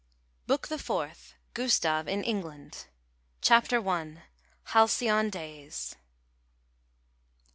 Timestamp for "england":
2.23-2.87